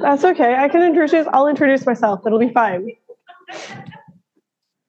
[0.00, 0.54] That's okay.
[0.56, 1.26] I can introduce.
[1.32, 2.20] I'll introduce myself.
[2.26, 2.90] It'll be fine.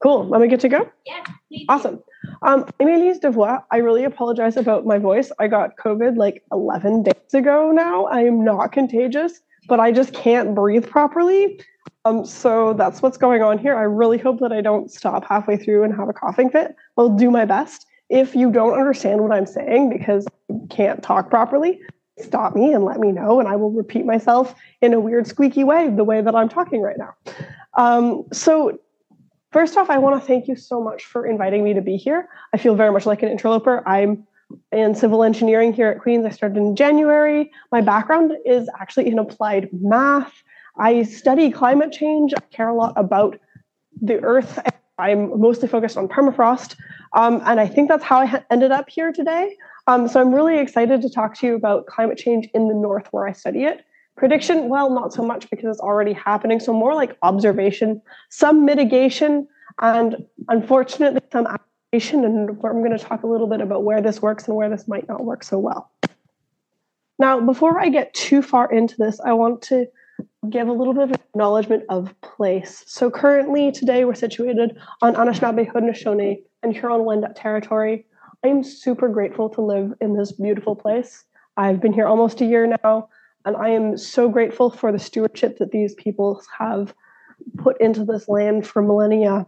[0.02, 0.28] Cool.
[0.28, 0.90] Let me get to go.
[1.06, 1.24] Yeah.
[1.70, 2.04] Awesome.
[2.44, 3.60] Um, I'm Elise Devoie.
[3.72, 5.32] I really apologize about my voice.
[5.40, 8.06] I got COVID like 11 days ago now.
[8.06, 11.60] I am not contagious, but I just can't breathe properly.
[12.06, 13.76] Um, so that's what's going on here.
[13.76, 16.76] I really hope that I don't stop halfway through and have a coughing fit.
[16.98, 17.86] I'll do my best.
[18.10, 21.82] If you don't understand what I'm saying because I can't talk properly,
[22.20, 25.64] stop me and let me know, and I will repeat myself in a weird squeaky
[25.64, 27.14] way, the way that I'm talking right now.
[27.74, 28.80] Um, so
[29.56, 32.28] First off, I want to thank you so much for inviting me to be here.
[32.52, 33.88] I feel very much like an interloper.
[33.88, 34.28] I'm
[34.74, 36.26] in civil engineering here at Queen's.
[36.26, 37.50] I started in January.
[37.72, 40.34] My background is actually in applied math.
[40.78, 42.34] I study climate change.
[42.36, 43.40] I care a lot about
[44.02, 44.60] the earth.
[44.98, 46.76] I'm mostly focused on permafrost.
[47.14, 49.56] Um, and I think that's how I ha- ended up here today.
[49.88, 53.08] Um, so I'm really excited to talk to you about climate change in the north
[53.12, 53.86] where I study it.
[54.18, 56.60] Prediction, well, not so much because it's already happening.
[56.60, 59.48] So more like observation, some mitigation,
[59.82, 62.24] and unfortunately some application.
[62.24, 64.88] And I'm going to talk a little bit about where this works and where this
[64.88, 65.92] might not work so well.
[67.20, 69.86] Now, before I get too far into this, I want to
[70.50, 72.84] give a little bit of acknowledgement of place.
[72.88, 78.06] So currently today we're situated on Anishinaabe, Haudenosaunee, and Huron-Wendat territory.
[78.46, 81.24] I am super grateful to live in this beautiful place.
[81.58, 83.10] I've been here almost a year now.
[83.44, 86.94] And I am so grateful for the stewardship that these people have
[87.58, 89.48] put into this land for millennia.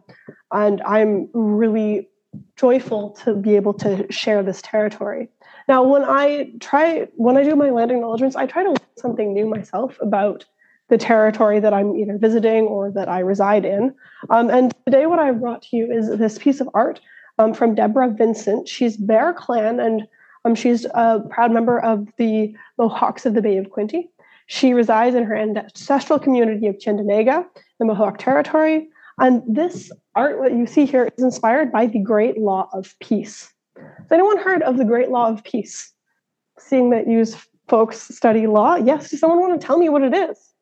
[0.52, 2.10] And I'm really
[2.56, 5.30] joyful to be able to share this territory.
[5.68, 9.32] Now, when I try, when I do my land acknowledgements, I try to learn something
[9.32, 10.44] new myself about
[10.90, 13.94] the territory that I'm either visiting or that I reside in.
[14.32, 17.00] Um, and today, what I brought to you is this piece of art
[17.38, 18.68] um, from Deborah Vincent.
[18.68, 20.08] She's Bear Clan, and
[20.46, 24.10] um, she's a proud member of the Mohawks of the Bay of Quinte.
[24.48, 27.46] She resides in her ancestral community of Tyendinaga,
[27.80, 28.88] the Mohawk Territory.
[29.20, 33.52] And this art that you see here is inspired by the Great Law of Peace.
[33.76, 35.92] Has anyone heard of the Great Law of Peace?
[36.60, 37.26] Seeing that you
[37.68, 40.54] folks study law, yes, does someone want to tell me what it is?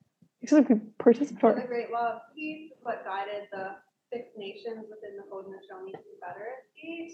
[0.41, 1.61] Because we participatory.
[1.61, 3.75] The Great Law of Peace is what guided the
[4.11, 6.64] six nations within the Haudenosaunee Confederacy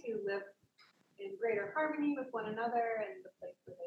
[0.05, 0.41] to live
[1.19, 3.77] in greater harmony with one another and the place where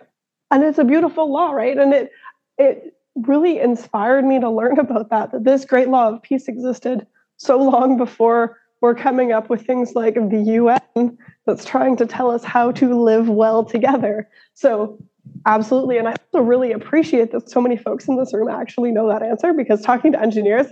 [0.00, 0.06] they
[0.50, 1.76] And it's a beautiful law, right?
[1.76, 2.10] And it
[2.58, 7.06] it really inspired me to learn about that, that this great law of peace existed
[7.36, 12.30] so long before we're coming up with things like the UN that's trying to tell
[12.30, 14.28] us how to live well together.
[14.54, 14.98] So
[15.46, 15.96] absolutely.
[15.96, 19.22] And I also really appreciate that so many folks in this room actually know that
[19.22, 20.66] answer because talking to engineers,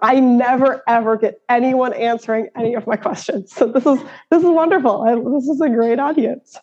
[0.00, 3.52] I never ever get anyone answering any of my questions.
[3.52, 3.98] So this is
[4.30, 5.02] this is wonderful.
[5.02, 6.56] I, this is a great audience.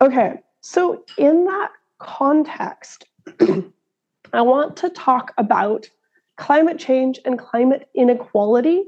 [0.00, 3.04] Okay, so in that context,
[4.32, 5.88] I want to talk about
[6.36, 8.84] climate change and climate inequality,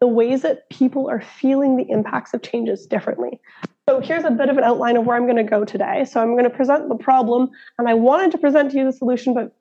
[0.00, 3.40] the ways that people are feeling the impacts of changes differently.
[3.88, 6.04] So here's a bit of an outline of where I'm going to go today.
[6.04, 8.92] So I'm going to present the problem, and I wanted to present to you the
[8.92, 9.54] solution, but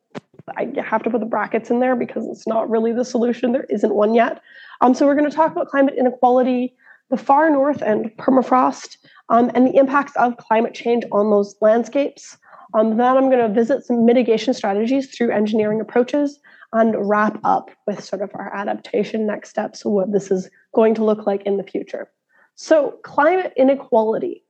[0.57, 3.51] I have to put the brackets in there because it's not really the solution.
[3.51, 4.41] There isn't one yet.
[4.81, 6.75] Um, so we're going to talk about climate inequality,
[7.09, 8.97] the far north and permafrost,
[9.29, 12.37] um, and the impacts of climate change on those landscapes.
[12.73, 16.39] Um, then I'm going to visit some mitigation strategies through engineering approaches
[16.73, 21.03] and wrap up with sort of our adaptation next steps, what this is going to
[21.03, 22.09] look like in the future.
[22.55, 24.43] So, climate inequality.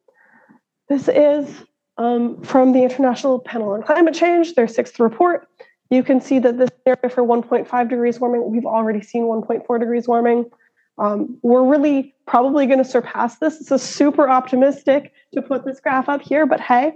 [0.89, 1.63] This is
[1.97, 5.47] um, from the International Panel on Climate Change, their sixth report.
[5.89, 10.07] You can see that this area for 1.5 degrees warming, we've already seen 1.4 degrees
[10.07, 10.49] warming.
[10.97, 13.59] Um, we're really probably going to surpass this.
[13.59, 16.93] It's a super optimistic to put this graph up here, but hey,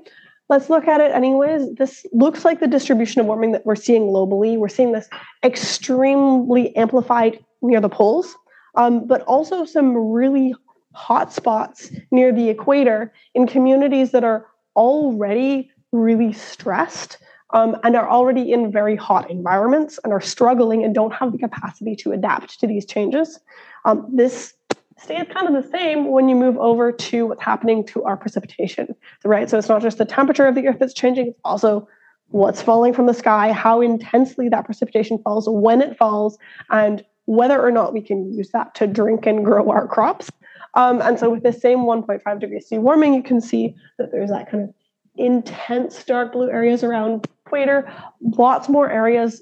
[0.48, 1.76] let's look at it anyways.
[1.76, 4.58] This looks like the distribution of warming that we're seeing globally.
[4.58, 5.10] We're seeing this
[5.44, 8.36] extremely amplified near the poles,
[8.76, 10.56] um, but also some really
[10.94, 17.18] hot spots near the equator in communities that are already really stressed
[17.52, 21.38] um, and are already in very hot environments and are struggling and don't have the
[21.38, 23.40] capacity to adapt to these changes.
[23.86, 24.54] Um, this
[24.98, 28.96] stays kind of the same when you move over to what's happening to our precipitation,
[29.24, 29.50] right?
[29.50, 31.88] So it's not just the temperature of the earth that's changing, it's also
[32.28, 36.38] what's falling from the sky, how intensely that precipitation falls, when it falls,
[36.70, 40.30] and whether or not we can use that to drink and grow our crops.
[40.76, 44.30] Um, and so with the same 1.5 degrees C warming, you can see that there's
[44.30, 44.74] that kind of
[45.16, 47.92] intense dark blue areas around equator,
[48.22, 49.42] lots more areas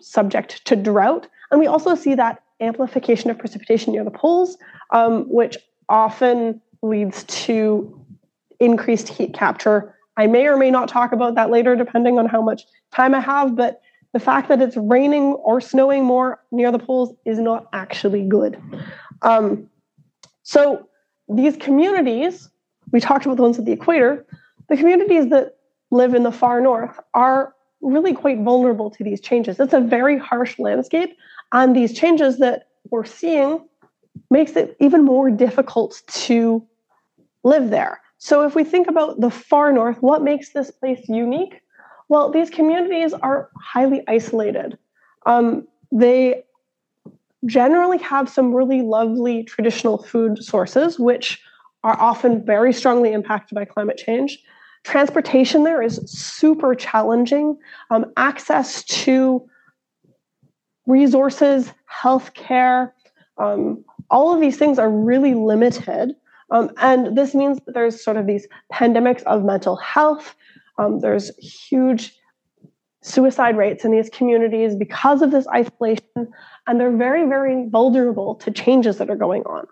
[0.00, 1.28] subject to drought.
[1.50, 4.56] And we also see that amplification of precipitation near the poles,
[4.90, 5.56] um, which
[5.88, 7.98] often leads to
[8.60, 12.42] increased heat capture I may or may not talk about that later, depending on how
[12.42, 13.56] much time I have.
[13.56, 13.80] But
[14.12, 18.60] the fact that it's raining or snowing more near the poles is not actually good.
[19.22, 19.68] Um,
[20.42, 20.86] so
[21.28, 22.50] these communities,
[22.92, 24.26] we talked about the ones at the equator,
[24.68, 25.56] the communities that
[25.92, 29.60] live in the far north are really quite vulnerable to these changes.
[29.60, 31.16] It's a very harsh landscape,
[31.52, 33.68] and these changes that we're seeing
[34.30, 36.66] makes it even more difficult to
[37.44, 38.00] live there.
[38.18, 41.60] So if we think about the far north, what makes this place unique?
[42.08, 44.78] Well, these communities are highly isolated.
[45.26, 46.44] Um, they
[47.46, 51.40] generally have some really lovely traditional food sources, which
[51.84, 54.38] are often very strongly impacted by climate change.
[54.84, 57.56] Transportation there is super challenging.
[57.90, 59.48] Um, access to
[60.86, 62.92] resources, healthcare,
[63.38, 66.14] um, all of these things are really limited.
[66.50, 70.36] Um, and this means that there's sort of these pandemics of mental health.
[70.78, 72.14] Um, there's huge
[73.02, 76.28] suicide rates in these communities because of this isolation,
[76.66, 79.66] and they're very, very vulnerable to changes that are going on.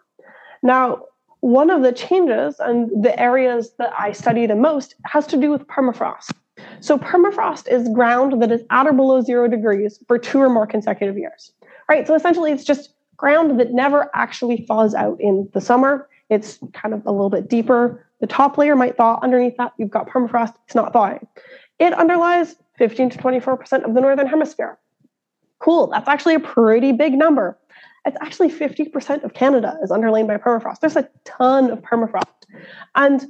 [0.63, 1.05] Now,
[1.41, 5.51] one of the changes and the areas that I study the most has to do
[5.51, 6.33] with permafrost.
[6.81, 10.67] So, permafrost is ground that is at or below zero degrees for two or more
[10.67, 11.53] consecutive years.
[11.89, 12.07] Right?
[12.07, 16.09] So, essentially, it's just ground that never actually thaws out in the summer.
[16.29, 18.07] It's kind of a little bit deeper.
[18.21, 19.19] The top layer might thaw.
[19.23, 20.55] Underneath that, you've got permafrost.
[20.67, 21.27] It's not thawing.
[21.79, 24.79] It underlies 15 to 24% of the northern hemisphere.
[25.59, 25.89] Cool.
[25.89, 27.59] That's actually a pretty big number.
[28.07, 30.81] It's actually 50% of Canada is underlain by permafrost.
[30.81, 32.47] There's a ton of permafrost.
[32.95, 33.27] And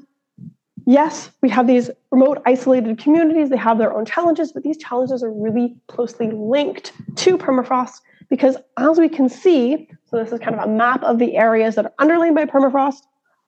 [0.87, 3.51] yes, we have these remote, isolated communities.
[3.51, 8.57] They have their own challenges, but these challenges are really closely linked to permafrost because,
[8.77, 11.87] as we can see, so this is kind of a map of the areas that
[11.87, 13.03] are underlain by permafrost.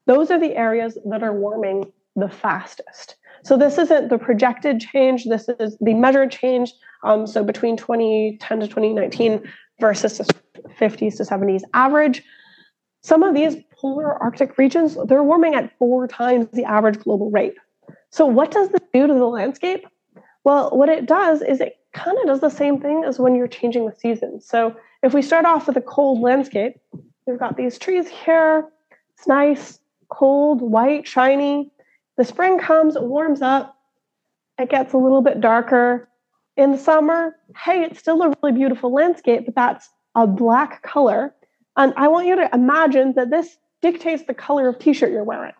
[0.06, 3.16] Those are the areas that are warming the fastest.
[3.44, 6.72] So this isn't the projected change, this is the measured change.
[7.04, 9.42] Um, so between 2010 to 2019
[9.82, 10.24] versus the
[10.80, 12.22] 50s to 70s average.
[13.02, 17.56] Some of these polar Arctic regions, they're warming at four times the average global rate.
[18.10, 19.84] So what does this do to the landscape?
[20.44, 23.48] Well, what it does is it kind of does the same thing as when you're
[23.48, 24.46] changing the seasons.
[24.46, 26.76] So if we start off with a cold landscape,
[27.26, 28.68] we've got these trees here.
[29.18, 29.80] It's nice,
[30.10, 31.72] cold, white, shiny.
[32.16, 33.76] The spring comes, it warms up,
[34.58, 36.08] it gets a little bit darker.
[36.56, 41.34] In the summer, hey, it's still a really beautiful landscape, but that's a black color.
[41.76, 45.24] And I want you to imagine that this dictates the color of t shirt you're
[45.24, 45.54] wearing.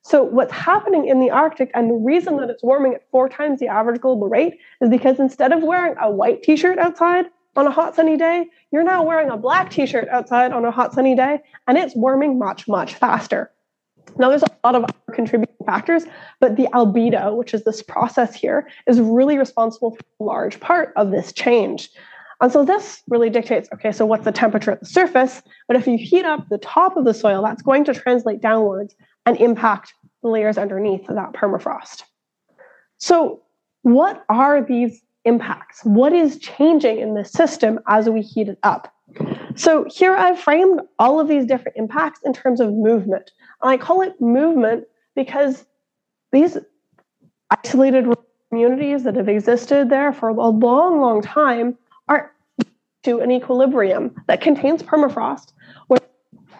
[0.00, 3.60] So, what's happening in the Arctic, and the reason that it's warming at four times
[3.60, 7.66] the average global rate, is because instead of wearing a white t shirt outside on
[7.66, 10.94] a hot sunny day, you're now wearing a black t shirt outside on a hot
[10.94, 13.50] sunny day, and it's warming much, much faster.
[14.18, 16.04] Now, there's a lot of other contributing factors,
[16.40, 20.92] but the albedo, which is this process here, is really responsible for a large part
[20.96, 21.90] of this change.
[22.40, 25.42] And so this really dictates okay, so what's the temperature at the surface?
[25.68, 28.94] But if you heat up the top of the soil, that's going to translate downwards
[29.24, 32.02] and impact the layers underneath that permafrost.
[32.98, 33.42] So,
[33.82, 35.84] what are these impacts?
[35.84, 38.92] What is changing in this system as we heat it up?
[39.54, 43.30] So, here I've framed all of these different impacts in terms of movement.
[43.62, 45.64] And I call it movement because
[46.32, 46.58] these
[47.50, 48.06] isolated
[48.50, 52.32] communities that have existed there for a long, long time are
[53.04, 55.52] to an equilibrium that contains permafrost,
[55.86, 56.00] where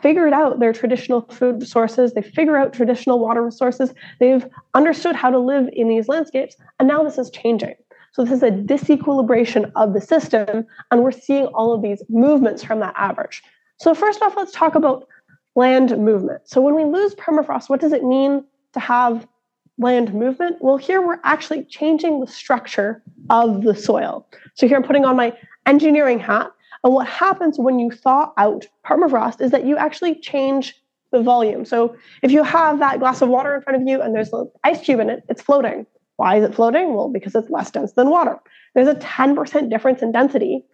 [0.00, 5.30] figured out their traditional food sources, they figure out traditional water resources, they've understood how
[5.30, 7.74] to live in these landscapes, and now this is changing.
[8.16, 12.64] So this is a disequilibration of the system, and we're seeing all of these movements
[12.64, 13.42] from that average.
[13.76, 15.06] So first off, let's talk about
[15.54, 16.40] land movement.
[16.48, 18.42] So when we lose permafrost, what does it mean
[18.72, 19.28] to have
[19.76, 20.56] land movement?
[20.62, 24.26] Well, here we're actually changing the structure of the soil.
[24.54, 26.50] So here I'm putting on my engineering hat.
[26.84, 30.74] And what happens when you thaw out permafrost is that you actually change
[31.12, 31.66] the volume.
[31.66, 34.50] So if you have that glass of water in front of you and there's an
[34.64, 35.84] ice cube in it, it's floating.
[36.16, 36.94] Why is it floating?
[36.94, 38.38] Well, because it's less dense than water.
[38.74, 40.64] There's a 10% difference in density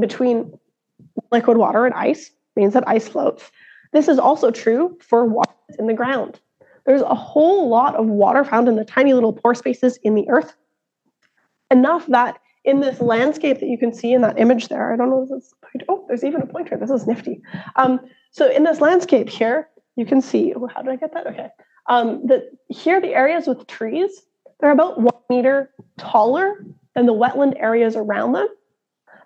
[0.00, 0.52] between
[1.30, 3.50] liquid water and ice, means that ice floats.
[3.92, 6.40] This is also true for water in the ground.
[6.86, 10.28] There's a whole lot of water found in the tiny little pore spaces in the
[10.28, 10.54] earth.
[11.70, 15.10] Enough that in this landscape that you can see in that image there, I don't
[15.10, 16.76] know if this pointer, oh, there's even a pointer.
[16.76, 17.40] This is nifty.
[17.76, 21.26] Um, so in this landscape here, you can see, oh, how did I get that?
[21.26, 21.48] Okay.
[21.86, 24.22] Um, the, here, the areas with trees,
[24.62, 26.64] they're about one meter taller
[26.94, 28.48] than the wetland areas around them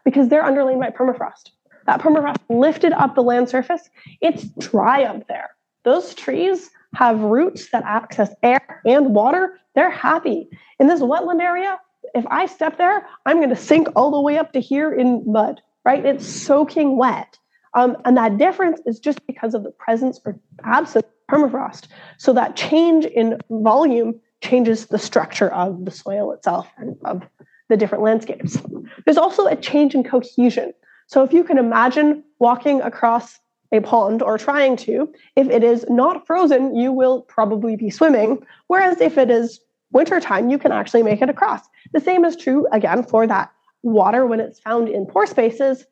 [0.05, 1.50] because they're underlain by permafrost.
[1.87, 3.88] That permafrost lifted up the land surface.
[4.21, 5.50] It's dry up there.
[5.85, 10.49] Those trees have roots that access air and water, they're happy.
[10.81, 11.78] In this wetland area,
[12.14, 15.23] if I step there, I'm going to sink all the way up to here in
[15.31, 16.05] mud, right?
[16.05, 17.38] It's soaking wet.
[17.75, 21.88] Um, and that difference is just because of the presence or absence of permafrost.
[22.16, 27.23] So that change in volume changes the structure of the soil itself and of
[27.69, 28.59] the different landscapes.
[29.05, 30.73] There's also a change in cohesion.
[31.09, 33.38] So if you can imagine walking across
[33.73, 38.45] a pond or trying to, if it is not frozen, you will probably be swimming.
[38.69, 39.61] Whereas if it is
[39.93, 41.62] wintertime, you can actually make it across.
[41.93, 43.50] The same is true again for that
[43.83, 45.85] water when it's found in pore spaces.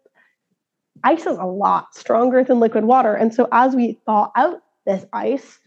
[1.02, 3.14] Ice is a lot stronger than liquid water.
[3.14, 5.58] And so as we thaw out this ice,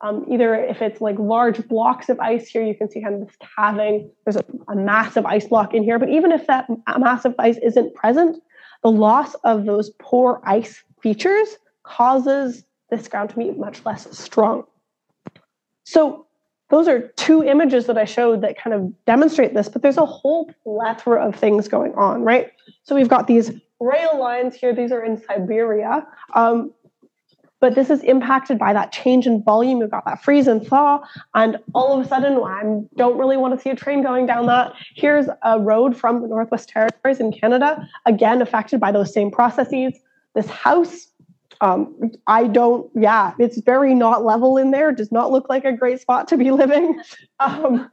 [0.00, 3.26] um, either if it's like large blocks of ice here, you can see kind of
[3.26, 4.10] this calving.
[4.24, 5.98] There's a, a massive ice block in here.
[5.98, 6.66] But even if that
[6.98, 8.42] massive ice isn't present,
[8.82, 14.64] the loss of those pore ice features causes this ground to be much less strong.
[15.84, 16.26] So
[16.70, 20.06] those are two images that I showed that kind of demonstrate this, but there's a
[20.06, 22.52] whole plethora of things going on, right?
[22.82, 24.74] So we've got these rail lines here.
[24.74, 26.06] These are in Siberia.
[26.34, 26.72] Um,
[27.64, 29.78] but this is impacted by that change in volume.
[29.78, 31.00] You've got that freeze and thaw,
[31.34, 34.44] and all of a sudden, I don't really want to see a train going down
[34.48, 34.74] that.
[34.94, 39.94] Here's a road from the Northwest Territories in Canada, again affected by those same processes.
[40.34, 41.06] This house,
[41.62, 44.92] um, I don't, yeah, it's very not level in there.
[44.92, 47.00] Does not look like a great spot to be living.
[47.40, 47.90] Um,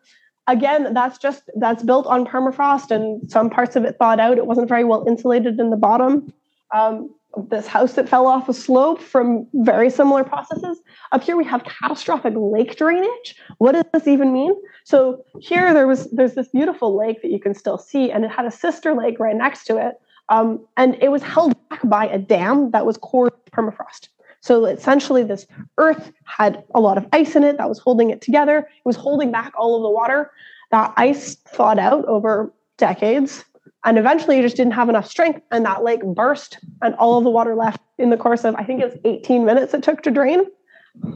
[0.48, 4.38] again, that's just that's built on permafrost, and some parts of it thawed out.
[4.38, 6.34] It wasn't very well insulated in the bottom.
[6.76, 7.10] Um,
[7.50, 10.80] this house that fell off a slope from very similar processes.
[11.12, 13.36] Up here we have catastrophic lake drainage.
[13.58, 14.54] What does this even mean?
[14.84, 18.32] So here there was there's this beautiful lake that you can still see, and it
[18.32, 19.96] had a sister lake right next to it,
[20.30, 24.10] um, and it was held back by a dam that was core permafrost.
[24.42, 25.46] So essentially, this
[25.78, 28.60] earth had a lot of ice in it that was holding it together.
[28.60, 30.32] It was holding back all of the water.
[30.72, 33.46] That ice thawed out over decades
[33.84, 37.24] and eventually you just didn't have enough strength and that lake burst and all of
[37.24, 40.04] the water left in the course of, I think it was 18 minutes it took
[40.04, 40.46] to drain.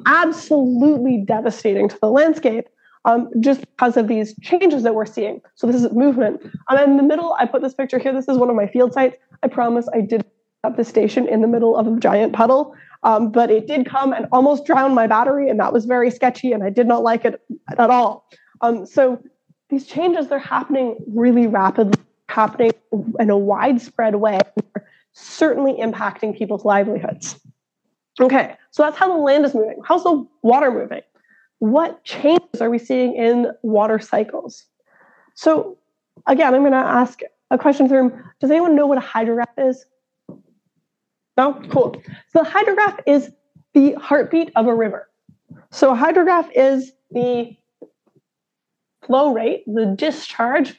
[0.05, 2.67] Absolutely devastating to the landscape
[3.05, 5.41] um, just because of these changes that we're seeing.
[5.53, 6.41] So this is movement.
[6.69, 8.13] And in the middle, I put this picture here.
[8.13, 9.15] This is one of my field sites.
[9.43, 10.25] I promise I did
[10.63, 14.11] up the station in the middle of a giant puddle, um, but it did come
[14.11, 17.23] and almost drown my battery, and that was very sketchy, and I did not like
[17.23, 17.39] it
[17.77, 18.27] at all.
[18.61, 19.21] Um, so
[19.69, 22.71] these changes, they're happening really rapidly happening
[23.19, 24.39] in a widespread way,
[25.13, 27.39] certainly impacting people's livelihoods.
[28.19, 29.79] Okay, so that's how the land is moving.
[29.83, 31.01] How's the water moving?
[31.59, 34.65] What changes are we seeing in water cycles?
[35.33, 35.77] So,
[36.27, 38.11] again, I'm going to ask a question through.
[38.39, 39.85] Does anyone know what a hydrograph is?
[41.37, 41.61] No?
[41.69, 42.01] Cool.
[42.29, 43.31] So, the hydrograph is
[43.73, 45.09] the heartbeat of a river.
[45.71, 47.55] So, a hydrograph is the
[49.05, 50.75] flow rate, the discharge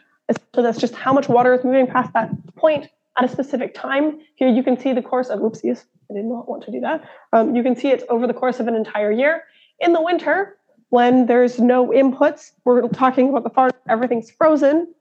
[0.54, 4.21] so that's just how much water is moving past that point at a specific time.
[4.35, 7.04] Here you can see the course of, oopsies, I did not want to do that.
[7.33, 9.45] Um, you can see it's over the course of an entire year.
[9.80, 10.56] In the winter,
[10.90, 14.92] when there's no inputs, we're talking about the far, everything's frozen,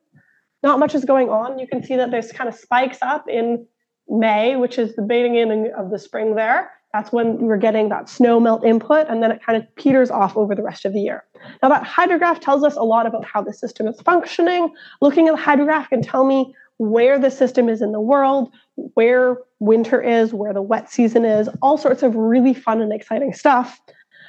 [0.63, 1.59] not much is going on.
[1.59, 3.65] You can see that there's kind of spikes up in
[4.07, 6.71] May, which is the beginning of the spring there.
[6.95, 10.37] That's when we're getting that snow melt input, and then it kind of peters off
[10.37, 11.25] over the rest of the year.
[11.61, 14.73] Now, that hydrograph tells us a lot about how the system is functioning.
[15.01, 18.49] Looking at the hydrograph can tell me where the system is in the world,
[18.93, 23.33] where winter is, where the wet season is, all sorts of really fun and exciting
[23.33, 23.77] stuff.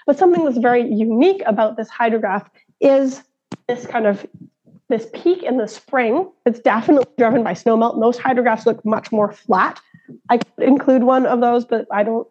[0.04, 2.48] But something that's very unique about this hydrograph
[2.80, 3.22] is
[3.68, 4.26] this kind of
[4.88, 6.28] this peak in the spring.
[6.46, 8.00] It's definitely driven by snowmelt.
[8.00, 9.80] Most hydrographs look much more flat
[10.28, 12.26] I could include one of those, but I don't,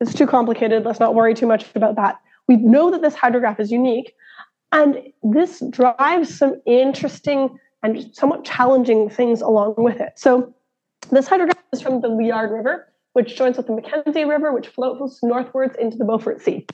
[0.00, 0.84] it's too complicated.
[0.84, 2.18] Let's not worry too much about that.
[2.46, 4.14] We know that this hydrograph is unique,
[4.72, 10.12] and this drives some interesting and somewhat challenging things along with it.
[10.16, 10.54] So,
[11.10, 15.20] this hydrograph is from the Liard River, which joins with the Mackenzie River, which flows
[15.22, 16.66] northwards into the Beaufort Sea.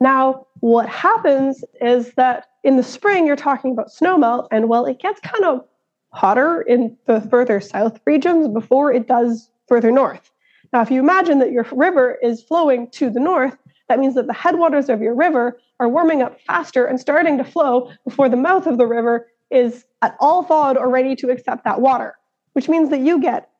[0.00, 4.98] Now, what happens is that in the spring, you're talking about snowmelt, and well, it
[4.98, 5.64] gets kind of
[6.12, 10.30] hotter in the further south regions before it does further north.
[10.72, 13.56] Now, if you imagine that your river is flowing to the north,
[13.88, 17.44] that means that the headwaters of your river are warming up faster and starting to
[17.44, 21.64] flow before the mouth of the river is at all thawed or ready to accept
[21.64, 22.16] that water,
[22.54, 23.50] which means that you get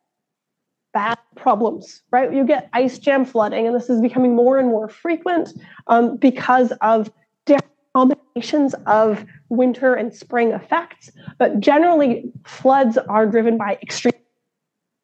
[0.93, 2.33] bad problems, right?
[2.33, 5.51] You get ice jam flooding, and this is becoming more and more frequent
[5.89, 7.13] um, because of
[7.45, 11.11] different combinations of winter and spring effects.
[11.39, 14.15] But generally, floods are driven by extreme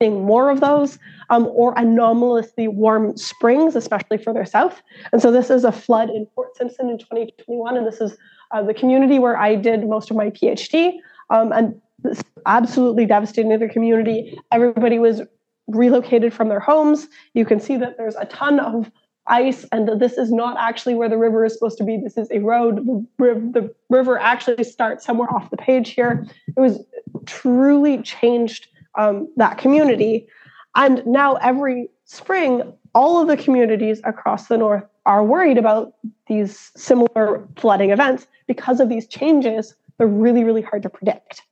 [0.03, 0.99] seeing more of those
[1.31, 4.83] um, or anomalously warm springs, especially further south.
[5.13, 8.17] And so this is a flood in Fort Simpson in 2021, and this is
[8.51, 10.95] uh, the community where I did most of my PhD.
[11.31, 14.37] Um, and this absolutely devastating the community.
[14.51, 15.23] Everybody was
[15.69, 17.07] relocated from their homes.
[17.35, 18.91] You can see that there's a ton of
[19.29, 21.97] ice and this is not actually where the river is supposed to be.
[21.97, 22.85] This is a road.
[23.19, 26.27] The, the river actually starts somewhere off the page here.
[26.57, 26.85] It was
[27.25, 30.27] truly changed um, that community.
[30.75, 35.95] And now every spring, all of the communities across the north are worried about
[36.27, 39.75] these similar flooding events because of these changes.
[39.99, 41.43] They're really, really hard to predict.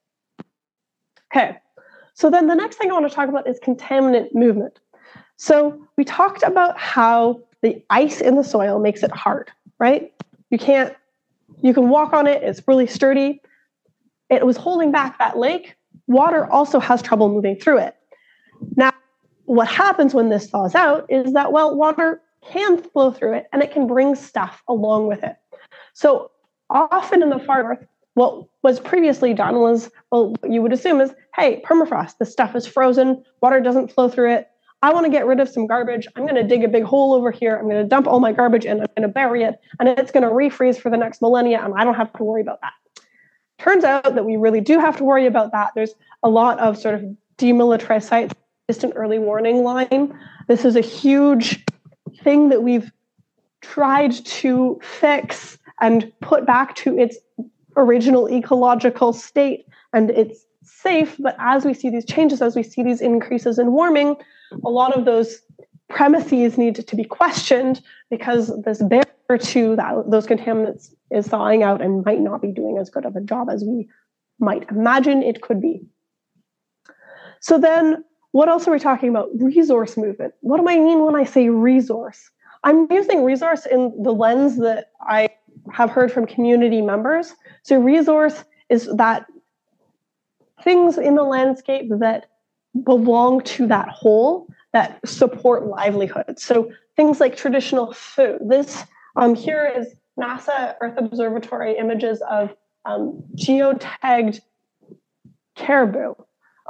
[1.33, 1.57] Okay,
[2.15, 4.81] so then the next thing I want to talk about is contaminant movement.
[5.37, 10.13] So we talked about how the ice in the soil makes it hard, right?
[10.51, 10.95] You can't,
[11.63, 13.41] you can walk on it, it's really sturdy.
[14.29, 15.77] It was holding back that lake.
[16.07, 17.97] Water also has trouble moving through it.
[18.77, 18.93] Now,
[19.45, 23.63] what happens when this thaws out is that, well, water can flow through it and
[23.63, 25.37] it can bring stuff along with it.
[25.93, 26.31] So
[26.69, 31.13] often in the far north, what was previously done was, well, you would assume is,
[31.37, 34.49] hey, permafrost, the stuff is frozen, water doesn't flow through it.
[34.83, 36.09] I want to get rid of some garbage.
[36.17, 37.57] I'm going to dig a big hole over here.
[37.57, 40.11] I'm going to dump all my garbage and I'm going to bury it, and it's
[40.11, 42.73] going to refreeze for the next millennia, and I don't have to worry about that.
[43.61, 45.73] Turns out that we really do have to worry about that.
[45.75, 47.05] There's a lot of sort of
[47.37, 48.33] demilitarized
[48.69, 50.19] distant early warning line.
[50.49, 51.65] This is a huge
[52.23, 52.91] thing that we've
[53.61, 57.19] tried to fix and put back to its
[57.77, 59.67] original ecological state.
[59.93, 63.73] And it's safe, but as we see these changes, as we see these increases in
[63.73, 64.17] warming,
[64.65, 65.43] a lot of those
[65.89, 71.81] premises need to be questioned because this barrier to that, those contaminants is thawing out
[71.81, 73.89] and might not be doing as good of a job as we
[74.39, 75.83] might imagine it could be.
[77.41, 79.29] So then what else are we talking about?
[79.35, 80.35] Resource movement.
[80.41, 82.31] What do I mean when I say resource?
[82.63, 85.31] I'm using resource in the lens that I
[85.73, 87.35] have heard from community members.
[87.63, 89.27] So, resource is that
[90.63, 92.27] things in the landscape that
[92.85, 96.39] belong to that whole that support livelihood.
[96.39, 98.39] So, things like traditional food.
[98.47, 98.85] This
[99.17, 104.41] um, here is NASA Earth Observatory images of um, geotagged
[105.57, 106.15] caribou.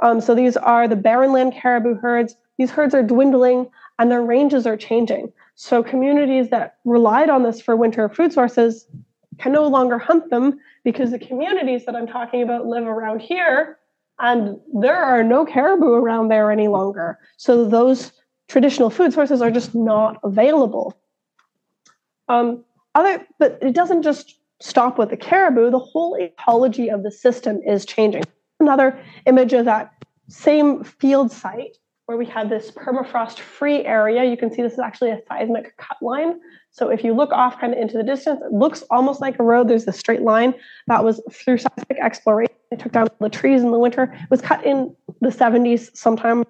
[0.01, 2.35] Um, so these are the barren land caribou herds.
[2.57, 5.31] These herds are dwindling and their ranges are changing.
[5.55, 8.87] So communities that relied on this for winter food sources
[9.37, 13.77] can no longer hunt them because the communities that I'm talking about live around here
[14.19, 17.19] and there are no caribou around there any longer.
[17.37, 18.11] So those
[18.47, 20.97] traditional food sources are just not available.
[22.27, 22.63] Um,
[22.95, 25.71] other, but it doesn't just stop with the caribou.
[25.71, 28.23] The whole ecology of the system is changing
[28.59, 29.91] another image of that
[30.29, 34.23] same field site where we have this permafrost free area.
[34.23, 36.39] You can see this is actually a seismic cut line.
[36.71, 39.43] So if you look off kind of into the distance, it looks almost like a
[39.43, 39.67] road.
[39.67, 40.53] There's a straight line
[40.87, 42.55] that was through seismic exploration.
[42.69, 44.13] They took down the trees in the winter.
[44.13, 46.43] It was cut in the 70s, sometime,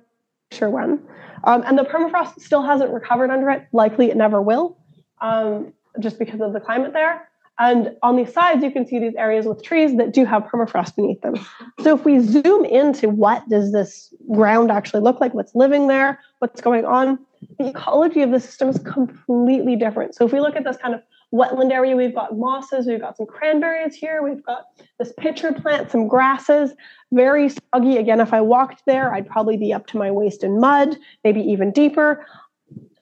[0.51, 0.99] sure when.
[1.43, 3.67] Um, and the permafrost still hasn't recovered under it.
[3.71, 4.77] Likely it never will,
[5.21, 7.27] um, just because of the climate there.
[7.60, 10.95] And on these sides, you can see these areas with trees that do have permafrost
[10.95, 11.36] beneath them.
[11.82, 16.19] So if we zoom into what does this ground actually look like, what's living there,
[16.39, 17.19] what's going on,
[17.60, 20.15] the ecology of the system is completely different.
[20.15, 21.01] So if we look at this kind of
[21.34, 24.65] wetland area, we've got mosses, we've got some cranberries here, we've got
[24.99, 26.73] this pitcher plant, some grasses,
[27.12, 27.97] very soggy.
[27.97, 31.41] Again, if I walked there, I'd probably be up to my waist in mud, maybe
[31.41, 32.25] even deeper.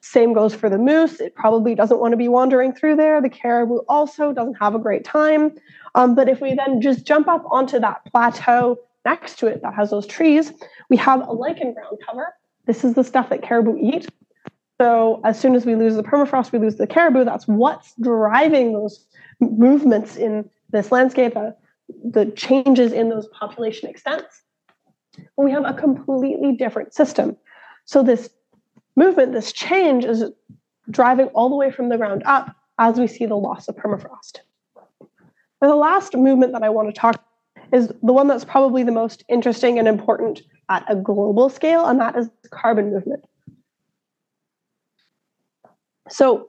[0.10, 1.20] Same goes for the moose.
[1.20, 3.22] It probably doesn't want to be wandering through there.
[3.22, 5.52] The caribou also doesn't have a great time.
[5.94, 9.76] Um, but if we then just jump up onto that plateau next to it that
[9.76, 10.52] has those trees,
[10.90, 12.34] we have a lichen ground cover.
[12.66, 14.08] This is the stuff that caribou eat.
[14.82, 17.24] So as soon as we lose the permafrost, we lose the caribou.
[17.24, 19.06] That's what's driving those
[19.40, 21.52] movements in this landscape, uh,
[22.04, 24.42] the changes in those population extents.
[25.38, 27.38] we have a completely different system.
[27.86, 28.30] So this
[29.00, 30.26] movement, this change is
[30.92, 34.42] driving all the way from the ground up as we see the loss of permafrost.
[35.62, 37.24] And the last movement that I want to talk
[37.72, 42.00] is the one that's probably the most interesting and important at a global scale, and
[42.00, 43.24] that is the carbon movement.
[46.10, 46.48] So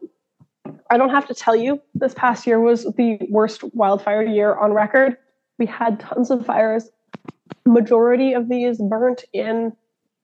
[0.90, 4.72] I don't have to tell you, this past year was the worst wildfire year on
[4.72, 5.16] record.
[5.58, 6.90] We had tons of fires.
[7.66, 9.72] Majority of these burnt in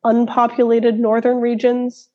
[0.05, 2.09] unpopulated northern regions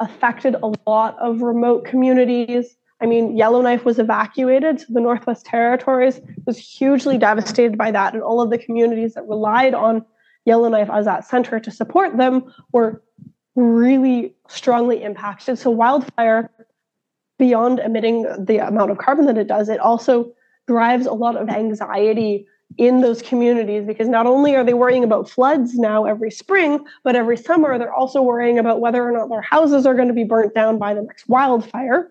[0.00, 2.76] affected a lot of remote communities.
[3.00, 8.22] I mean, Yellowknife was evacuated, so the Northwest Territories was hugely devastated by that, and
[8.22, 10.04] all of the communities that relied on
[10.44, 13.02] Yellowknife as that center to support them were
[13.54, 15.58] really strongly impacted.
[15.58, 16.50] So wildfire,
[17.38, 20.32] beyond emitting the amount of carbon that it does, it also
[20.66, 22.46] drives a lot of anxiety
[22.78, 27.16] in those communities because not only are they worrying about floods now every spring, but
[27.16, 30.24] every summer they're also worrying about whether or not their houses are going to be
[30.24, 32.10] burnt down by the next wildfire.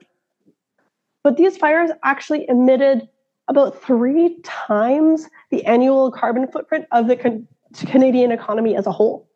[1.23, 3.07] But these fires actually emitted
[3.47, 9.27] about three times the annual carbon footprint of the can- Canadian economy as a whole.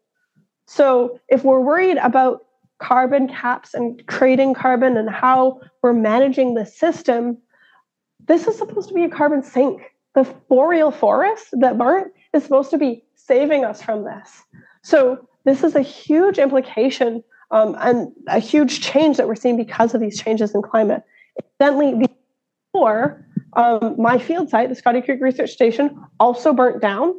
[0.68, 2.46] So if we're worried about
[2.80, 7.38] carbon caps and trading carbon and how we're managing the system,
[8.28, 9.95] this is supposed to be a carbon sink.
[10.16, 14.44] The boreal forest that burnt is supposed to be saving us from this.
[14.82, 19.94] So this is a huge implication um, and a huge change that we're seeing because
[19.94, 21.04] of these changes in climate.
[21.60, 22.08] Incidentally,
[22.74, 27.14] before um, my field site, the Scotty Creek Research Station, also burnt down.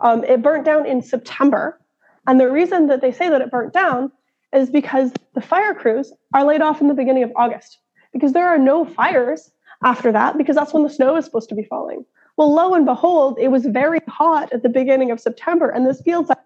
[0.00, 1.80] Um, it burnt down in September.
[2.26, 4.12] And the reason that they say that it burnt down
[4.52, 7.78] is because the fire crews are laid off in the beginning of August
[8.12, 9.50] because there are no fires
[9.84, 12.04] after that because that's when the snow is supposed to be falling.
[12.42, 16.02] Well, lo and behold, it was very hot at the beginning of September, and this
[16.02, 16.38] field site,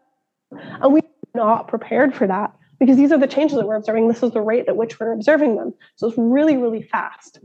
[0.53, 1.05] and we are
[1.35, 4.07] not prepared for that because these are the changes that we're observing.
[4.07, 5.73] This is the rate at which we're observing them.
[5.95, 7.39] So it's really, really fast.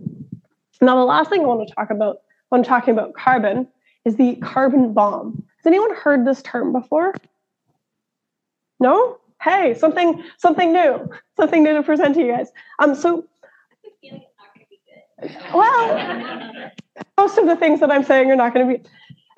[0.82, 3.70] Now, the last thing I want to talk about when talking about carbon
[4.04, 5.42] is the carbon bomb.
[5.60, 7.16] Has anyone heard this term before?
[8.82, 9.18] No?
[9.42, 12.52] Hey, something something new, something new to present to you guys.
[12.80, 13.26] Um, so
[15.53, 16.71] well,
[17.17, 18.89] most of the things that I'm saying are not going to be.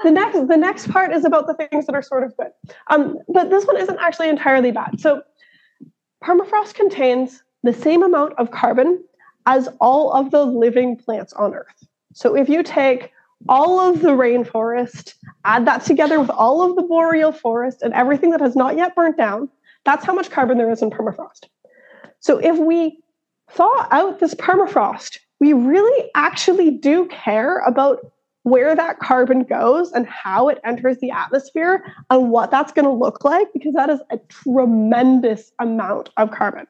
[0.03, 2.51] The next, the next part is about the things that are sort of good.
[2.87, 4.99] Um, but this one isn't actually entirely bad.
[4.99, 5.21] So,
[6.23, 9.03] permafrost contains the same amount of carbon
[9.45, 11.87] as all of the living plants on Earth.
[12.13, 13.11] So, if you take
[13.47, 15.13] all of the rainforest,
[15.45, 18.95] add that together with all of the boreal forest and everything that has not yet
[18.95, 19.49] burnt down,
[19.85, 21.45] that's how much carbon there is in permafrost.
[22.19, 22.99] So, if we
[23.51, 27.99] thaw out this permafrost we really actually do care about
[28.43, 32.91] where that carbon goes and how it enters the atmosphere and what that's going to
[32.91, 36.65] look like because that is a tremendous amount of carbon.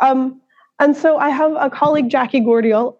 [0.00, 0.40] Um,
[0.78, 2.96] and so I have a colleague, Jackie Goordial,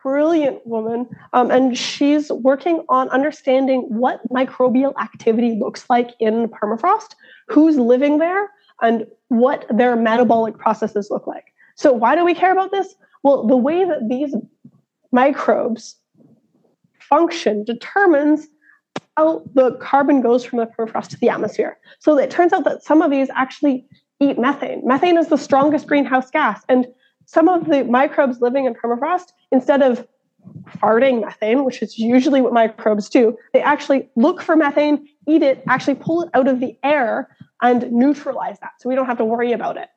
[0.00, 7.16] brilliant woman, um, and she's working on understanding what microbial activity looks like in permafrost,
[7.48, 8.48] who's living there,
[8.82, 11.46] and what their metabolic processes look like.
[11.74, 12.94] So, why do we care about this?
[13.22, 14.34] Well, the way that these
[15.12, 15.96] microbes
[16.98, 18.48] function determines
[19.16, 21.78] how the carbon goes from the permafrost to the atmosphere.
[21.98, 23.86] So it turns out that some of these actually
[24.20, 24.82] eat methane.
[24.84, 26.62] Methane is the strongest greenhouse gas.
[26.68, 26.86] And
[27.26, 30.06] some of the microbes living in permafrost, instead of
[30.78, 35.62] farting methane, which is usually what microbes do, they actually look for methane, eat it,
[35.68, 38.72] actually pull it out of the air and neutralize that.
[38.78, 39.88] So we don't have to worry about it.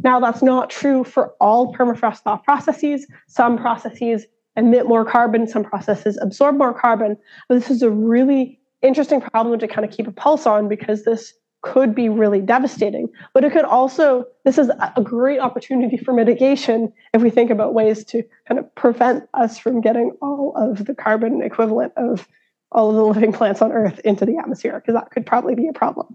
[0.00, 3.06] Now, that's not true for all permafrost thaw processes.
[3.26, 4.26] Some processes
[4.58, 7.16] emit more carbon, some processes absorb more carbon.
[7.48, 11.04] But this is a really interesting problem to kind of keep a pulse on because
[11.04, 13.08] this could be really devastating.
[13.34, 17.74] But it could also, this is a great opportunity for mitigation if we think about
[17.74, 22.28] ways to kind of prevent us from getting all of the carbon equivalent of
[22.70, 25.68] all of the living plants on Earth into the atmosphere, because that could probably be
[25.68, 26.14] a problem.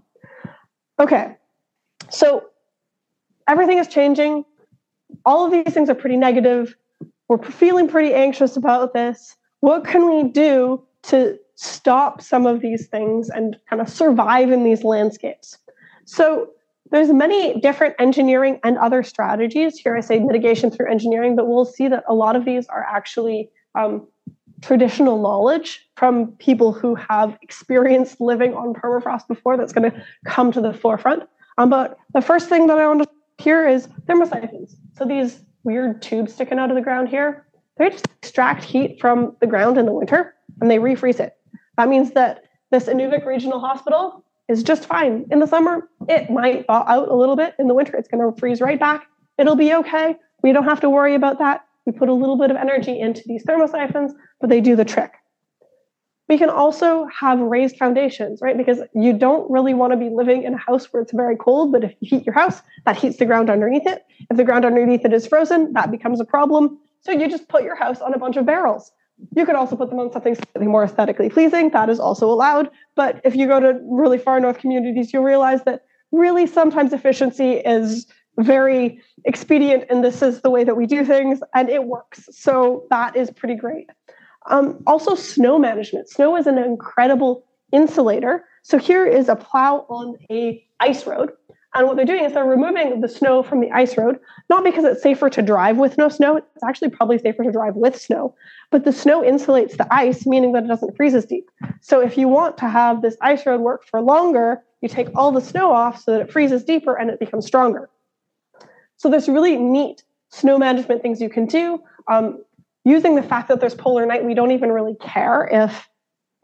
[0.98, 1.36] Okay,
[2.10, 2.44] so
[3.48, 4.44] everything is changing.
[5.26, 6.74] All of these things are pretty negative
[7.28, 9.36] we're feeling pretty anxious about this.
[9.60, 14.64] What can we do to stop some of these things and kind of survive in
[14.64, 15.58] these landscapes?
[16.04, 16.50] So
[16.90, 19.78] there's many different engineering and other strategies.
[19.78, 22.84] Here I say mitigation through engineering, but we'll see that a lot of these are
[22.84, 24.06] actually um,
[24.60, 30.52] traditional knowledge from people who have experienced living on permafrost before that's going to come
[30.52, 31.24] to the forefront.
[31.58, 33.08] Um, but the first thing that I want to
[33.42, 34.74] hear is thermosiphons.
[34.96, 37.46] So these weird tubes sticking out of the ground here,
[37.76, 41.36] they just extract heat from the ground in the winter and they refreeze it.
[41.76, 45.26] That means that this Inuvik Regional Hospital is just fine.
[45.30, 47.54] In the summer, it might thaw out a little bit.
[47.58, 49.06] In the winter, it's going to freeze right back.
[49.38, 50.16] It'll be okay.
[50.42, 51.64] We don't have to worry about that.
[51.86, 55.12] We put a little bit of energy into these thermosiphons, but they do the trick.
[56.28, 58.56] We can also have raised foundations, right?
[58.56, 61.72] Because you don't really want to be living in a house where it's very cold,
[61.72, 64.04] but if you heat your house, that heats the ground underneath it.
[64.30, 66.78] If the ground underneath it is frozen, that becomes a problem.
[67.00, 68.90] So you just put your house on a bunch of barrels.
[69.36, 71.70] You could also put them on something slightly more aesthetically pleasing.
[71.70, 72.70] That is also allowed.
[72.96, 77.54] But if you go to really far north communities, you'll realize that really sometimes efficiency
[77.58, 78.06] is
[78.38, 82.28] very expedient and this is the way that we do things and it works.
[82.32, 83.88] So that is pretty great.
[84.46, 86.08] Um, also, snow management.
[86.08, 88.44] Snow is an incredible insulator.
[88.62, 91.32] So here is a plow on a ice road.
[91.74, 94.84] And what they're doing is they're removing the snow from the ice road, not because
[94.84, 98.32] it's safer to drive with no snow, it's actually probably safer to drive with snow,
[98.70, 101.50] but the snow insulates the ice, meaning that it doesn't freeze as deep.
[101.80, 105.32] So if you want to have this ice road work for longer, you take all
[105.32, 107.90] the snow off so that it freezes deeper and it becomes stronger.
[108.96, 111.82] So there's really neat snow management things you can do.
[112.06, 112.44] Um,
[112.84, 115.88] using the fact that there's polar night, we don't even really care if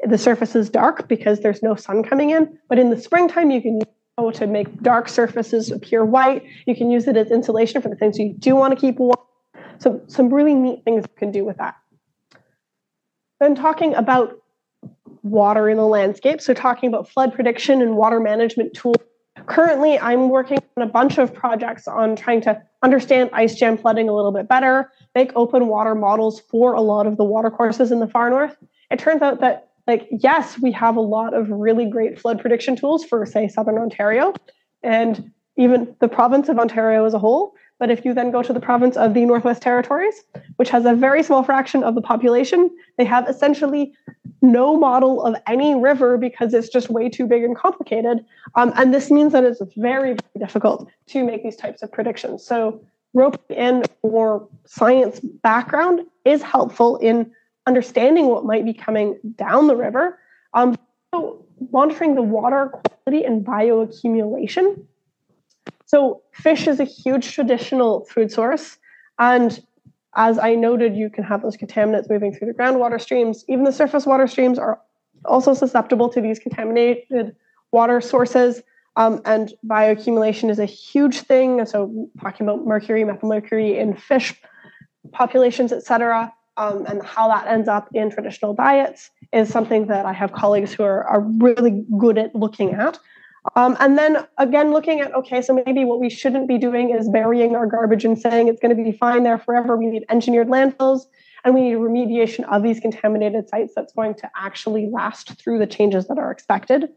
[0.07, 2.59] the surface is dark because there's no sun coming in.
[2.69, 3.85] But in the springtime, you can use
[4.35, 6.45] to make dark surfaces appear white.
[6.67, 9.17] You can use it as insulation for the things you do want to keep warm.
[9.79, 11.77] So some really neat things you can do with that.
[13.41, 14.37] Then talking about
[15.23, 18.97] water in the landscape, so talking about flood prediction and water management tools.
[19.51, 24.09] Currently, I'm working on a bunch of projects on trying to understand ice jam flooding
[24.09, 27.99] a little bit better, make open water models for a lot of the watercourses in
[27.99, 28.57] the far north.
[28.93, 32.77] It turns out that like yes we have a lot of really great flood prediction
[32.77, 34.33] tools for say southern ontario
[34.85, 38.53] and even the province of ontario as a whole but if you then go to
[38.53, 40.23] the province of the northwest territories
[40.57, 43.93] which has a very small fraction of the population they have essentially
[44.43, 48.95] no model of any river because it's just way too big and complicated um, and
[48.95, 52.83] this means that it's very, very difficult to make these types of predictions so
[53.15, 57.31] roping in more science background is helpful in
[57.67, 60.19] understanding what might be coming down the river,
[60.55, 60.77] um,
[61.13, 64.83] so monitoring the water quality and bioaccumulation.
[65.91, 68.79] So, fish is a huge traditional food source.
[69.19, 69.61] And
[70.15, 73.45] as I noted, you can have those contaminants moving through the groundwater streams.
[73.49, 74.81] Even the surface water streams are
[75.25, 77.35] also susceptible to these contaminated
[77.73, 78.63] water sources.
[78.95, 81.67] Um, and bioaccumulation is a huge thing.
[81.67, 84.41] So, talking about mercury, methylmercury in fish
[85.13, 90.05] populations, et cetera um, and how that ends up in traditional diets is something that
[90.05, 92.99] I have colleagues who are, are really good at looking at.
[93.57, 97.09] Um, and then again, looking at okay, so maybe what we shouldn't be doing is
[97.09, 99.77] burying our garbage and saying it's going to be fine there forever.
[99.77, 101.07] We need engineered landfills
[101.45, 105.67] and we need remediation of these contaminated sites that's going to actually last through the
[105.67, 106.91] changes that are expected.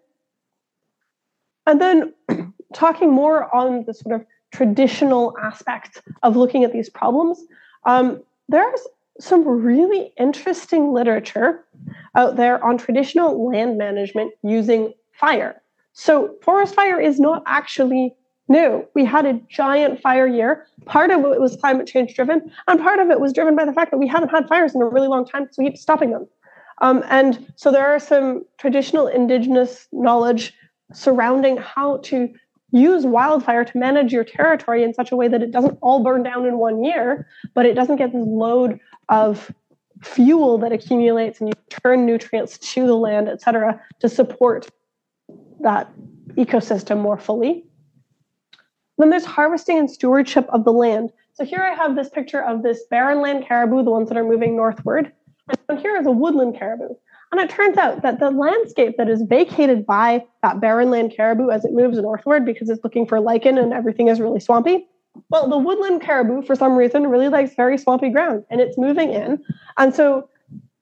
[1.66, 2.14] And then
[2.74, 7.42] talking more on the sort of traditional aspects of looking at these problems,
[7.86, 8.82] um, there's
[9.20, 11.64] some really interesting literature
[12.16, 15.62] out there on traditional land management using fire.
[15.94, 18.16] So, forest fire is not actually
[18.50, 18.86] new.
[18.96, 20.66] We had a giant fire year.
[20.86, 23.74] Part of it was climate change driven, and part of it was driven by the
[23.74, 26.12] fact that we haven't had fires in a really long time, so we keep stopping
[26.12, 26.28] them.
[26.82, 30.54] Um, and so, there are some traditional indigenous knowledge
[30.94, 32.34] surrounding how to
[32.72, 36.24] use wildfire to manage your territory in such a way that it doesn't all burn
[36.24, 38.80] down in one year, but it doesn't get this load
[39.10, 39.54] of
[40.02, 44.70] fuel that accumulates and you turn nutrients to the land, et cetera, to support
[45.64, 45.92] that
[46.36, 47.66] ecosystem more fully.
[48.98, 51.12] Then there's harvesting and stewardship of the land.
[51.34, 54.24] So here I have this picture of this barren land caribou, the ones that are
[54.24, 55.12] moving northward.
[55.68, 56.94] And here is a woodland caribou.
[57.32, 61.50] And it turns out that the landscape that is vacated by that barren land caribou
[61.50, 64.88] as it moves northward because it's looking for lichen and everything is really swampy.
[65.30, 69.12] Well, the woodland caribou, for some reason, really likes very swampy ground and it's moving
[69.12, 69.44] in.
[69.78, 70.30] And so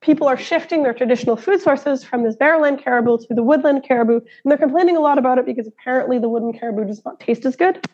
[0.02, 3.84] people are shifting their traditional food sources from this barren land caribou to the woodland
[3.88, 4.16] caribou.
[4.16, 7.46] And they're complaining a lot about it because apparently the woodland caribou does not taste
[7.46, 7.88] as good.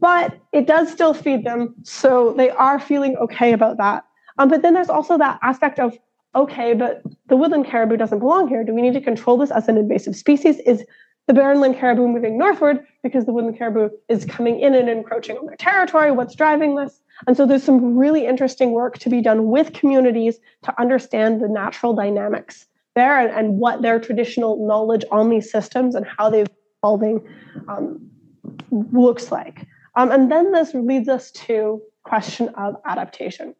[0.00, 1.74] But it does still feed them.
[1.82, 4.04] So they are feeling okay about that.
[4.38, 5.98] Um, but then there's also that aspect of
[6.34, 8.64] okay, but the woodland caribou doesn't belong here.
[8.64, 10.58] Do we need to control this as an invasive species?
[10.60, 10.84] Is
[11.26, 15.46] the barrenland caribou moving northward because the woodland caribou is coming in and encroaching on
[15.46, 16.10] their territory?
[16.10, 17.00] What's driving this?
[17.26, 21.48] And so there's some really interesting work to be done with communities to understand the
[21.48, 26.46] natural dynamics there and, and what their traditional knowledge on these systems and how they're
[26.82, 27.26] evolving
[27.68, 28.10] um,
[28.70, 29.66] looks like.
[29.94, 33.54] Um, and then this leads us to question of adaptation.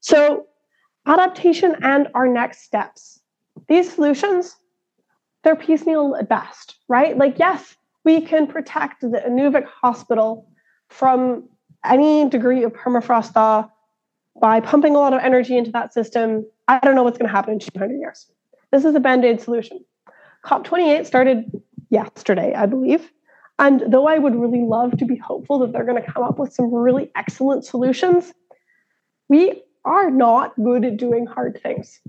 [0.00, 0.46] So
[1.06, 3.20] adaptation and our next steps.
[3.68, 4.56] These solutions,
[5.42, 7.16] they're piecemeal at best, right?
[7.16, 10.48] Like, yes, we can protect the Inuvik hospital
[10.88, 11.48] from
[11.90, 13.68] any degree of permafrost thaw
[14.40, 16.46] by pumping a lot of energy into that system.
[16.68, 18.30] I don't know what's going to happen in 200 years.
[18.72, 19.84] This is a band aid solution.
[20.44, 23.10] COP28 started yesterday, I believe.
[23.58, 26.38] And though I would really love to be hopeful that they're going to come up
[26.38, 28.32] with some really excellent solutions,
[29.28, 32.00] we are not good at doing hard things.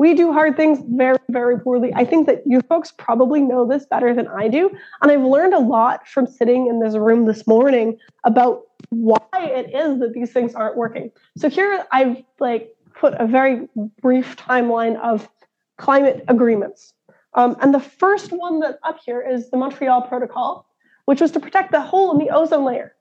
[0.00, 1.92] We do hard things very, very poorly.
[1.94, 4.70] I think that you folks probably know this better than I do.
[5.02, 9.74] And I've learned a lot from sitting in this room this morning about why it
[9.74, 11.10] is that these things aren't working.
[11.36, 13.68] So here I've like put a very
[14.00, 15.28] brief timeline of
[15.76, 16.94] climate agreements.
[17.34, 20.66] Um, and the first one that's up here is the Montreal Protocol,
[21.04, 22.96] which was to protect the hole in the ozone layer.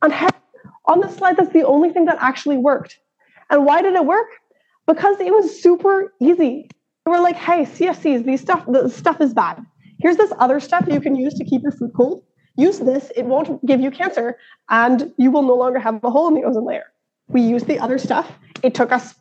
[0.00, 3.00] On the slide, that's the only thing that actually worked.
[3.50, 4.28] And why did it work?
[4.86, 6.70] Because it was super easy.
[7.04, 9.64] We're like, hey, CFCs, these stuff, the stuff is bad.
[9.98, 12.22] Here's this other stuff you can use to keep your food cold.
[12.56, 14.38] Use this, it won't give you cancer,
[14.70, 16.86] and you will no longer have a hole in the ozone layer.
[17.28, 18.38] We used the other stuff.
[18.62, 19.14] It took us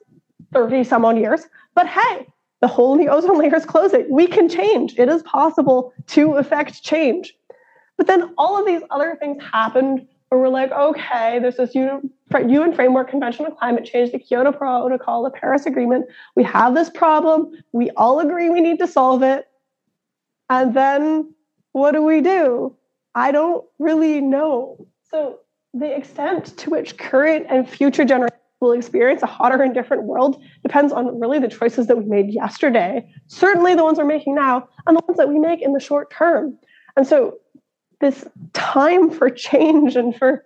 [0.54, 2.28] 30 some odd years, but hey,
[2.62, 4.08] the hole in the ozone layer is closing.
[4.10, 4.98] We can change.
[4.98, 7.34] It is possible to affect change.
[7.98, 11.76] But then all of these other things happened where we're like, okay, there's this
[12.34, 16.06] UN Framework Convention on Climate Change, the Kyoto Protocol, the Paris Agreement.
[16.36, 17.52] We have this problem.
[17.72, 19.48] We all agree we need to solve it.
[20.50, 21.34] And then
[21.72, 22.76] what do we do?
[23.14, 24.88] I don't really know.
[25.10, 25.40] So
[25.74, 30.42] the extent to which current and future generations will experience a hotter and different world
[30.64, 34.68] depends on really the choices that we made yesterday, certainly the ones we're making now,
[34.88, 36.58] and the ones that we make in the short term.
[36.96, 37.38] And so
[38.00, 40.46] this time for change and for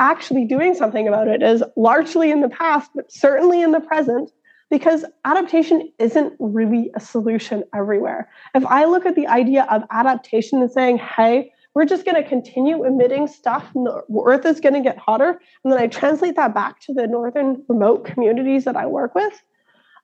[0.00, 4.30] actually doing something about it is largely in the past, but certainly in the present,
[4.70, 8.28] because adaptation isn't really a solution everywhere.
[8.54, 12.28] If I look at the idea of adaptation and saying, hey, we're just going to
[12.28, 16.34] continue emitting stuff and the earth is going to get hotter, and then I translate
[16.36, 19.40] that back to the northern remote communities that I work with,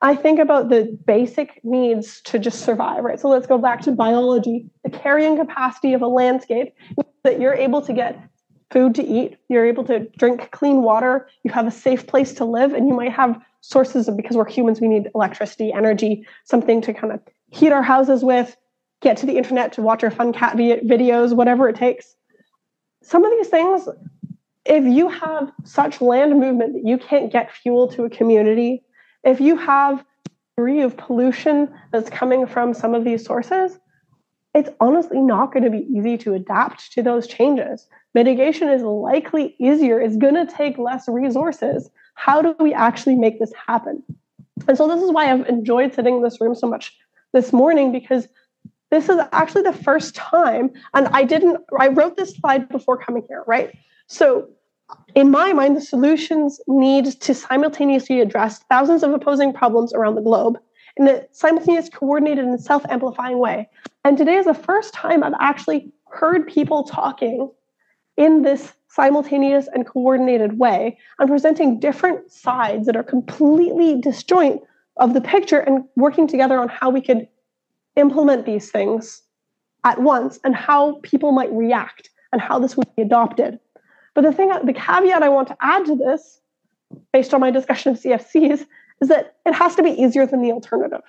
[0.03, 3.19] I think about the basic needs to just survive, right?
[3.19, 4.67] So let's go back to biology.
[4.85, 6.75] The carrying capacity of a landscape
[7.25, 8.21] that you're able to get
[8.71, 12.45] food to eat, you're able to drink clean water, you have a safe place to
[12.45, 16.81] live, and you might have sources of because we're humans, we need electricity, energy, something
[16.81, 18.57] to kind of heat our houses with,
[19.01, 22.17] get to the internet to watch our fun cat videos, whatever it takes.
[23.03, 23.89] Some of these things,
[24.65, 28.83] if you have such land movement that you can't get fuel to a community,
[29.23, 30.05] if you have
[30.57, 33.79] degree of pollution that's coming from some of these sources,
[34.55, 37.87] it's honestly not going to be easy to adapt to those changes.
[38.17, 41.91] Mitigation is likely easier, it's going to take less resources.
[42.15, 44.03] How do we actually make this happen?
[44.67, 46.97] And so, this is why I've enjoyed sitting in this room so much
[47.35, 48.27] this morning because
[48.91, 53.23] this is actually the first time, and I didn't, I wrote this slide before coming
[53.29, 53.77] here, right?
[54.07, 54.49] So,
[55.15, 60.23] in my mind, the solutions need to simultaneously address thousands of opposing problems around the
[60.23, 60.57] globe
[60.97, 63.69] in a simultaneous, coordinated, and self amplifying way.
[64.07, 67.51] And today is the first time I've actually heard people talking
[68.17, 74.63] in this simultaneous and coordinated way and presenting different sides that are completely disjoint
[74.97, 77.29] of the picture and working together on how we could
[77.97, 79.23] implement these things
[79.85, 83.59] at once and how people might react and how this would be adopted.
[84.15, 86.41] But the thing, the caveat I want to add to this,
[87.13, 88.67] based on my discussion of CFCs,
[89.03, 91.03] is that it has to be easier than the alternative,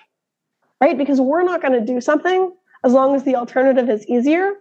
[0.80, 0.96] right?
[0.96, 2.52] Because we're not going to do something
[2.84, 4.52] as long as the alternative is easier.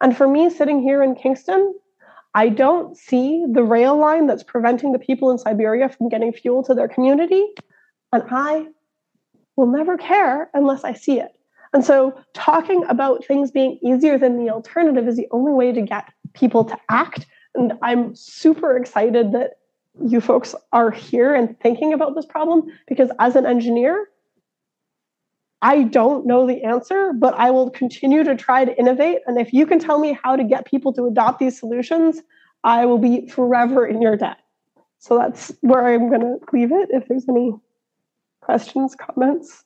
[0.00, 1.74] And for me, sitting here in Kingston,
[2.36, 6.62] I don't see the rail line that's preventing the people in Siberia from getting fuel
[6.64, 7.44] to their community.
[8.12, 8.68] And I
[9.56, 11.32] will never care unless I see it.
[11.72, 15.82] And so, talking about things being easier than the alternative is the only way to
[15.82, 19.52] get people to act and I'm super excited that
[20.04, 24.08] you folks are here and thinking about this problem because as an engineer,
[25.66, 29.18] I don't know the answer, but I will continue to try to innovate.
[29.26, 32.22] And if you can tell me how to get people to adopt these solutions,
[32.62, 34.36] I will be forever in your debt.
[35.00, 36.90] So that's where I'm going to leave it.
[36.92, 37.52] If there's any
[38.40, 39.64] questions, comments.